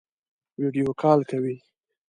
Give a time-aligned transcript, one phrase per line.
[0.61, 1.55] ویډیو کال کوئ؟